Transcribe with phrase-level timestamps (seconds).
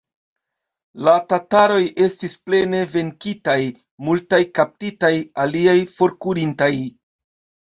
[1.07, 3.59] La tataroj estis plene venkitaj,
[4.09, 5.13] multaj kaptitaj,
[5.45, 6.73] aliaj forkurintaj.